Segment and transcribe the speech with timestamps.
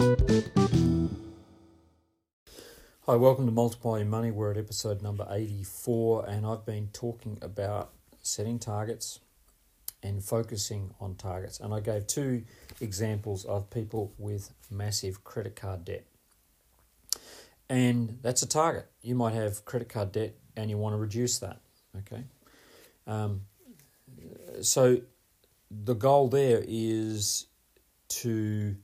[0.00, 0.06] Hi,
[3.16, 4.30] welcome to Multiply Your Money.
[4.30, 7.90] We're at episode number 84, and I've been talking about
[8.22, 9.20] setting targets
[10.02, 11.60] and focusing on targets.
[11.60, 12.44] And I gave two
[12.80, 16.06] examples of people with massive credit card debt.
[17.68, 18.86] And that's a target.
[19.02, 21.60] You might have credit card debt and you want to reduce that.
[21.98, 22.24] Okay.
[23.06, 23.42] Um,
[24.62, 25.02] so
[25.70, 27.48] the goal there is
[28.08, 28.76] to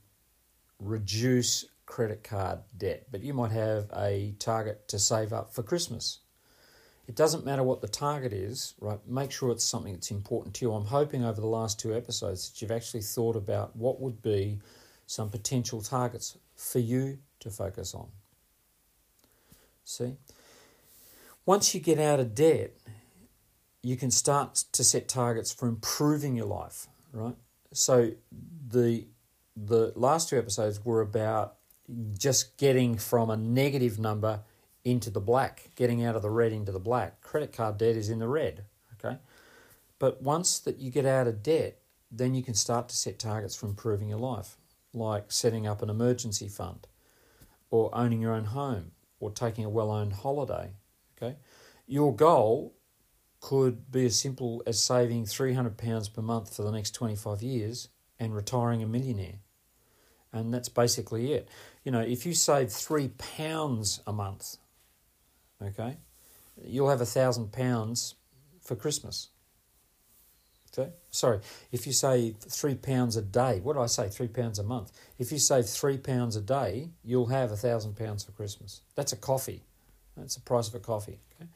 [0.79, 6.19] reduce credit card debt, but you might have a target to save up for Christmas.
[7.07, 8.99] It doesn't matter what the target is, right?
[9.07, 10.73] Make sure it's something that's important to you.
[10.73, 14.59] I'm hoping over the last two episodes that you've actually thought about what would be
[15.05, 18.07] some potential targets for you to focus on.
[19.85, 20.17] See?
[21.45, 22.73] Once you get out of debt,
[23.81, 27.37] you can start to set targets for improving your life, right?
[27.71, 28.11] So
[28.67, 29.05] the
[29.65, 31.55] the last two episodes were about
[32.17, 34.41] just getting from a negative number
[34.83, 37.21] into the black, getting out of the red into the black.
[37.21, 39.17] Credit card debt is in the red, okay?
[39.99, 41.79] But once that you get out of debt,
[42.11, 44.57] then you can start to set targets for improving your life,
[44.93, 46.87] like setting up an emergency fund
[47.69, 50.73] or owning your own home or taking a well-owned holiday,
[51.17, 51.37] okay?
[51.87, 52.75] Your goal
[53.39, 57.89] could be as simple as saving 300 pounds per month for the next 25 years
[58.19, 59.39] and retiring a millionaire
[60.33, 61.49] and that's basically it.
[61.83, 64.57] You know, if you save three pounds a month,
[65.61, 65.97] okay,
[66.65, 68.15] you'll have a thousand pounds
[68.61, 69.29] for Christmas.
[70.77, 71.39] Okay, sorry,
[71.71, 74.09] if you save three pounds a day, what do I say?
[74.09, 74.91] Three pounds a month.
[75.17, 78.81] If you save three pounds a day, you'll have a thousand pounds for Christmas.
[78.95, 79.63] That's a coffee.
[80.15, 81.19] That's the price of a coffee.
[81.35, 81.49] Okay,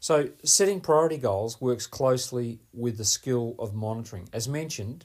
[0.00, 4.28] so setting priority goals works closely with the skill of monitoring.
[4.32, 5.04] As mentioned,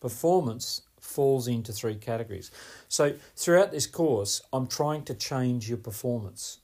[0.00, 2.50] performance falls into three categories.
[2.88, 6.60] So throughout this course, I'm trying to change your performance,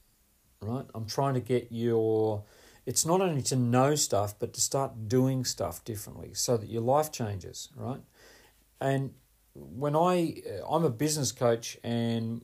[0.60, 0.86] right?
[0.94, 2.44] I'm trying to get your
[2.86, 6.80] it's not only to know stuff but to start doing stuff differently so that your
[6.80, 8.00] life changes, right?
[8.80, 9.12] And
[9.54, 10.40] when I
[10.70, 12.42] I'm a business coach and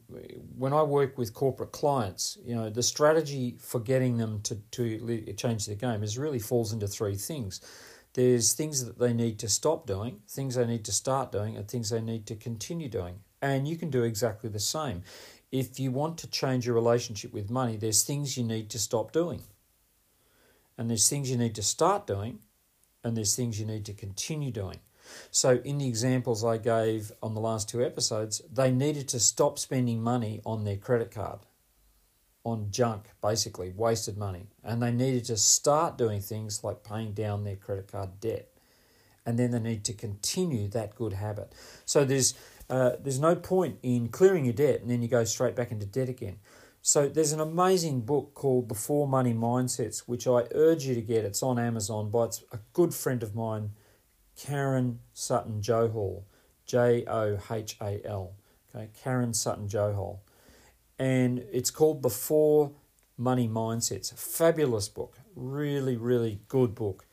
[0.59, 5.33] when I work with corporate clients, you know, the strategy for getting them to to
[5.34, 7.60] change their game is really falls into three things.
[8.15, 11.69] There's things that they need to stop doing, things they need to start doing, and
[11.69, 13.21] things they need to continue doing.
[13.43, 15.03] And you can do exactly the same.
[15.51, 19.13] If you want to change your relationship with money, there's things you need to stop
[19.13, 19.43] doing.
[20.79, 22.39] And there's things you need to start doing,
[23.03, 24.79] and there's things you need to continue doing.
[25.31, 29.59] So, in the examples I gave on the last two episodes, they needed to stop
[29.59, 31.41] spending money on their credit card
[32.44, 34.47] on junk, basically, wasted money.
[34.62, 38.50] And they needed to start doing things like paying down their credit card debt.
[39.27, 41.54] And then they need to continue that good habit.
[41.87, 42.34] So there's,
[42.69, 45.87] uh, there's no point in clearing your debt and then you go straight back into
[45.87, 46.37] debt again.
[46.83, 51.25] So there's an amazing book called Four Money Mindsets, which I urge you to get.
[51.25, 53.71] It's on Amazon by a good friend of mine,
[54.37, 56.25] Karen Sutton Johal,
[56.66, 58.34] J O H A L.
[58.75, 60.19] Okay, Karen Sutton Johal
[60.99, 62.72] and it's called The Four
[63.16, 64.16] Money Mindsets.
[64.19, 67.06] Fabulous book, really, really good book.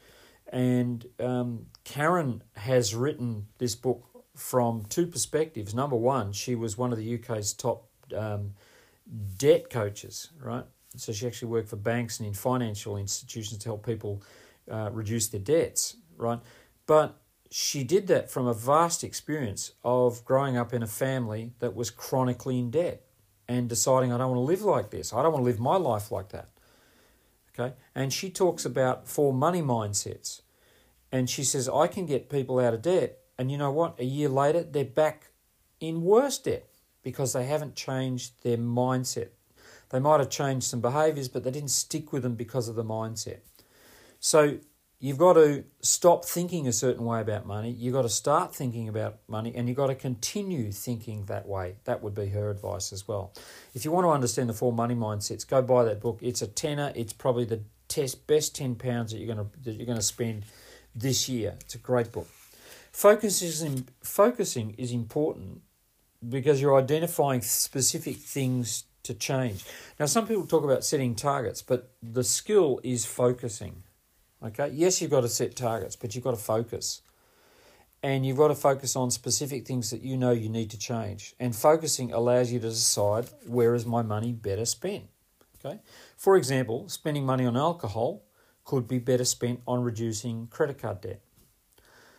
[0.48, 4.04] And um, Karen has written this book
[4.36, 5.74] from two perspectives.
[5.74, 8.54] Number one, she was one of the UK's top um,
[9.38, 10.66] debt coaches, right?
[10.98, 14.22] So she actually worked for banks and in financial institutions to help people
[14.70, 16.40] uh, reduce their debts, right?
[16.86, 17.18] But
[17.50, 21.90] she did that from a vast experience of growing up in a family that was
[21.90, 23.04] chronically in debt
[23.52, 25.12] and deciding I don't want to live like this.
[25.14, 26.50] I don't want to live my life like that.
[27.54, 27.76] Okay?
[27.94, 30.42] And she talks about four money mindsets.
[31.12, 33.20] And she says, I can get people out of debt.
[33.38, 34.00] And you know what?
[34.00, 35.32] A year later, they're back
[35.82, 36.68] in worse debt
[37.04, 39.30] because they haven't changed their mindset.
[39.90, 42.86] They might have changed some behaviors, but they didn't stick with them because of the
[42.86, 43.40] mindset.
[44.22, 44.60] So
[45.02, 47.72] you've got to stop thinking a certain way about money.
[47.72, 51.78] You've got to start thinking about money and you've got to continue thinking that way.
[51.86, 53.34] That would be her advice as well.
[53.74, 56.20] If you want to understand the four money mindsets, go buy that book.
[56.22, 56.94] It's a tenner.
[56.96, 60.04] It's probably the test, best 10 pounds that you're going to, that you're going to
[60.04, 60.46] spend
[60.96, 61.56] this year.
[61.62, 62.28] It's a great book.
[62.92, 65.62] Focus is in, focusing is important
[66.30, 69.66] because you're identifying specific things to change.
[70.00, 73.82] Now, some people talk about setting targets, but the skill is focusing
[74.44, 77.02] Okay, yes, you've got to set targets, but you've got to focus.
[78.04, 81.36] And you've got to focus on specific things that you know you need to change.
[81.40, 85.06] And focusing allows you to decide where is my money better spent.
[85.64, 85.80] Okay?
[86.18, 88.24] For example, spending money on alcohol
[88.64, 91.22] could be better spent on reducing credit card debt.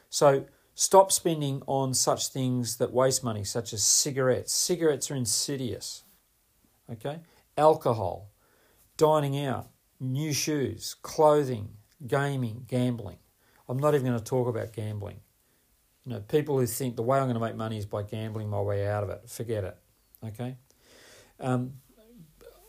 [0.09, 4.53] So Stop spending on such things that waste money, such as cigarettes.
[4.53, 6.05] Cigarettes are insidious.
[6.91, 7.21] Okay?
[7.59, 8.31] Alcohol,
[8.97, 9.69] dining out,
[10.01, 11.77] new shoes, clothing,
[12.07, 13.19] gaming, gambling.
[13.69, 15.21] I'm not even going to talk about gambling.
[16.05, 18.49] You know, people who think the way I'm going to make money is by gambling
[18.49, 19.77] my way out of it, forget it.
[20.27, 20.57] Okay?
[21.39, 21.75] Um,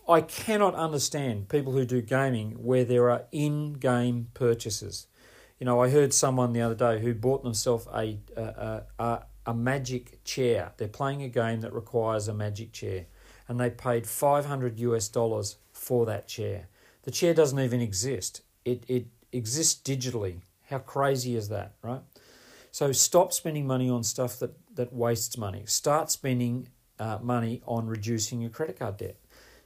[0.08, 5.08] I cannot understand people who do gaming where there are in game purchases.
[5.60, 9.54] You know, I heard someone the other day who bought themselves a, a, a, a
[9.54, 10.74] magic chair.
[10.78, 13.06] They're playing a game that requires a magic chair,
[13.48, 16.68] and they paid 500 US dollars for that chair.
[17.04, 20.42] The chair doesn't even exist, it, it exists digitally.
[20.70, 22.02] How crazy is that, right?
[22.72, 25.64] So stop spending money on stuff that, that wastes money.
[25.66, 26.70] Start spending
[27.00, 29.18] uh, money on reducing your credit card debt.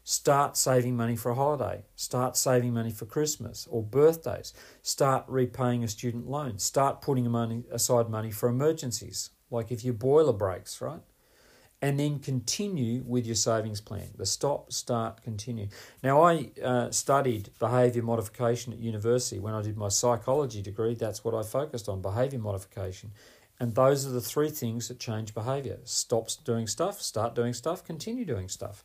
[0.04, 1.84] Start saving money for a holiday.
[1.96, 4.54] Start saving money for Christmas or birthdays.
[4.82, 6.60] Start repaying a student loan.
[6.60, 11.02] Start putting money aside money for emergencies, like if your boiler breaks, right?
[11.80, 14.10] And then continue with your savings plan.
[14.18, 15.68] The stop, start, continue.
[16.02, 20.96] Now, I uh, studied behaviour modification at university when I did my psychology degree.
[20.96, 23.12] That's what I focused on behaviour modification.
[23.60, 27.84] And those are the three things that change behaviour stop doing stuff, start doing stuff,
[27.84, 28.84] continue doing stuff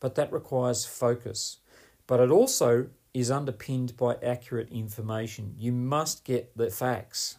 [0.00, 1.58] but that requires focus.
[2.06, 5.54] But it also is underpinned by accurate information.
[5.58, 7.36] You must get the facts.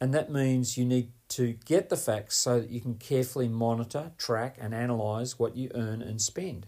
[0.00, 4.12] And that means you need to get the facts so that you can carefully monitor,
[4.18, 6.66] track, and analyse what you earn and spend.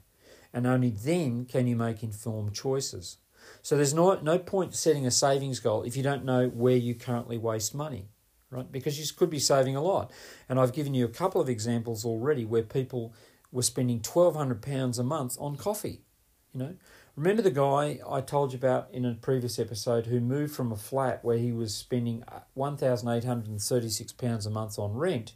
[0.53, 3.19] And only then can you make informed choices.
[3.63, 6.95] So there's no, no point setting a savings goal if you don't know where you
[6.95, 8.09] currently waste money,
[8.51, 8.71] right?
[8.71, 10.11] Because you could be saving a lot.
[10.49, 13.15] And I've given you a couple of examples already where people
[13.53, 16.03] were spending £1,200 a month on coffee.
[16.55, 16.75] You know,
[17.17, 20.77] remember the guy I told you about in a previous episode who moved from a
[20.77, 25.35] flat where he was spending uh, £1,836 a month on rent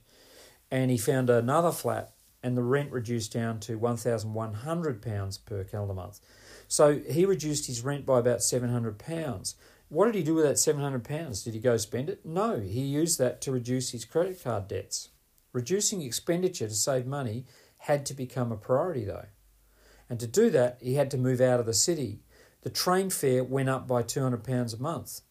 [0.71, 2.13] and he found another flat
[2.43, 6.21] and the rent reduced down to £1,100 per calendar month.
[6.67, 9.55] So he reduced his rent by about £700.
[9.91, 11.45] What did he do with that £700?
[11.45, 12.25] Did he go spend it?
[12.25, 15.11] No, he used that to reduce his credit card debts.
[15.53, 17.45] Reducing expenditure to save money
[17.77, 19.27] had to become a priority though.
[20.13, 22.21] And to do that, he had to move out of the city.
[22.65, 25.23] The train fare went up by £200 a month,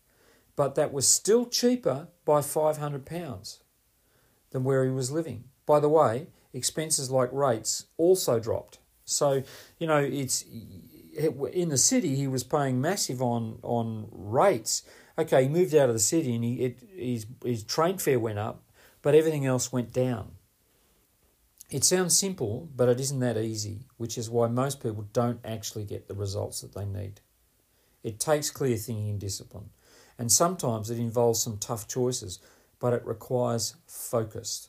[0.55, 3.59] but that was still cheaper by £500
[4.49, 5.43] than where he was living.
[5.67, 8.79] By the way, expenses like rates also dropped.
[9.05, 9.43] So,
[9.77, 10.45] you know, it's
[11.53, 14.81] in the city he was paying massive on on rates.
[15.15, 18.39] Okay, he moved out of the city and he it, his his train fare went
[18.39, 18.63] up,
[19.03, 20.31] but everything else went down.
[21.71, 25.85] It sounds simple, but it isn't that easy, which is why most people don't actually
[25.85, 27.21] get the results that they need.
[28.03, 29.69] It takes clear thinking and discipline,
[30.19, 32.39] and sometimes it involves some tough choices,
[32.77, 34.67] but it requires focus.